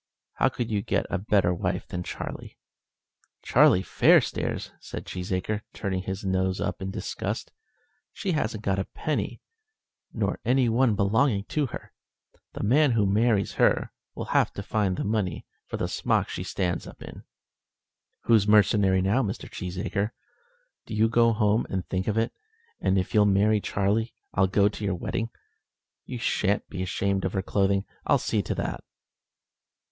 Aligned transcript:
How 0.33 0.49
could 0.49 0.71
you 0.71 0.81
get 0.81 1.05
a 1.11 1.19
better 1.19 1.53
wife 1.53 1.87
than 1.87 2.01
Charlie?" 2.01 2.57
"Charlie 3.43 3.83
Fairstairs!" 3.83 4.71
said 4.79 5.05
Cheesacre, 5.05 5.61
turning 5.73 5.99
up 5.99 6.05
his 6.07 6.25
nose 6.25 6.59
in 6.59 6.89
disgust. 6.89 7.51
"She 8.11 8.31
hasn't 8.31 8.63
got 8.63 8.79
a 8.79 8.85
penny, 8.85 9.41
nor 10.11 10.39
any 10.43 10.67
one 10.69 10.95
belonging 10.95 11.43
to 11.49 11.67
her. 11.67 11.93
The 12.53 12.63
man 12.63 12.93
who 12.93 13.05
marries 13.05 13.53
her 13.61 13.91
will 14.15 14.25
have 14.33 14.51
to 14.53 14.63
find 14.63 14.97
the 14.97 15.03
money 15.03 15.45
for 15.67 15.77
the 15.77 15.87
smock 15.87 16.29
she 16.29 16.43
stands 16.43 16.87
up 16.87 17.03
in." 17.03 17.23
"Who's 18.21 18.47
mercenary 18.47 19.03
now, 19.03 19.21
Mr. 19.21 19.47
Cheesacre? 19.51 20.13
Do 20.87 20.95
you 20.95 21.09
go 21.09 21.31
home 21.31 21.67
and 21.69 21.85
think 21.87 22.07
of 22.07 22.17
it; 22.17 22.33
and 22.79 22.97
if 22.97 23.13
you'll 23.13 23.25
marry 23.27 23.61
Charlie, 23.61 24.15
I'll 24.33 24.47
go 24.47 24.67
to 24.67 24.83
your 24.83 24.95
wedding. 24.95 25.29
You 26.05 26.17
shan't 26.17 26.67
be 26.69 26.81
ashamed 26.81 27.23
of 27.23 27.33
her 27.33 27.43
clothing. 27.43 27.85
I'll 28.07 28.17
see 28.17 28.41
to 28.41 28.55
that." 28.55 28.83